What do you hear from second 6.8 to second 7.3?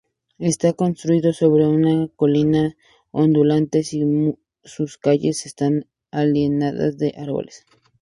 de